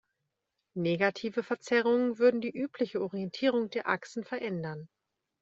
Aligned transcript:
Negative 0.79 1.43
Verzerrungen 1.43 2.17
würden 2.17 2.41
die 2.41 2.49
übliche 2.49 3.01
Orientierung 3.03 3.69
der 3.69 3.87
Achsen 3.87 4.23
verändern. 4.23 4.89